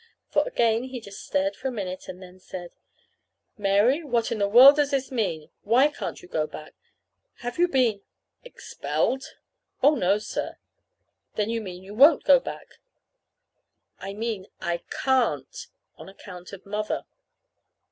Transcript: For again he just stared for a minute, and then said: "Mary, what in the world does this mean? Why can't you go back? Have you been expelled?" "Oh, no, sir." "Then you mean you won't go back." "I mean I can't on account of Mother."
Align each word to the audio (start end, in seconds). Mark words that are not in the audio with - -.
For 0.31 0.41
again 0.47 0.85
he 0.85 0.99
just 0.99 1.23
stared 1.23 1.55
for 1.55 1.67
a 1.67 1.71
minute, 1.71 2.07
and 2.07 2.23
then 2.23 2.39
said: 2.39 2.71
"Mary, 3.55 4.03
what 4.03 4.31
in 4.31 4.39
the 4.39 4.47
world 4.49 4.77
does 4.77 4.89
this 4.89 5.11
mean? 5.11 5.51
Why 5.61 5.89
can't 5.89 6.23
you 6.23 6.27
go 6.27 6.47
back? 6.47 6.73
Have 7.41 7.59
you 7.59 7.67
been 7.67 8.01
expelled?" 8.43 9.35
"Oh, 9.83 9.93
no, 9.93 10.17
sir." 10.17 10.57
"Then 11.35 11.51
you 11.51 11.61
mean 11.61 11.83
you 11.83 11.93
won't 11.93 12.23
go 12.23 12.39
back." 12.39 12.79
"I 13.99 14.15
mean 14.15 14.47
I 14.59 14.81
can't 14.89 15.67
on 15.99 16.09
account 16.09 16.51
of 16.51 16.65
Mother." 16.65 17.05